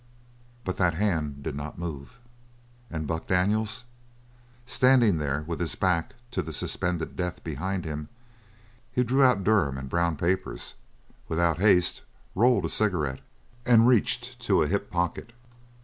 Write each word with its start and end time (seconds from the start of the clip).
But 0.65 0.77
that 0.77 0.95
hand 0.95 1.43
did 1.43 1.53
not 1.55 1.77
move; 1.77 2.17
and 2.89 3.05
Buck 3.05 3.27
Daniels? 3.27 3.83
Standing 4.65 5.19
there 5.19 5.43
with 5.45 5.59
his 5.59 5.75
back 5.75 6.15
to 6.31 6.41
the 6.41 6.51
suspended 6.51 7.15
death 7.15 7.43
behind 7.43 7.85
him, 7.85 8.09
he 8.91 9.03
drew 9.03 9.21
out 9.21 9.43
Durham 9.43 9.77
and 9.77 9.87
brown 9.89 10.15
papers, 10.15 10.73
without 11.27 11.59
haste, 11.59 12.01
rolled 12.33 12.65
a 12.65 12.69
cigarette, 12.69 13.21
and 13.63 13.87
reached 13.87 14.39
to 14.39 14.63
a 14.63 14.67
hip 14.67 14.89
pocket. 14.89 15.33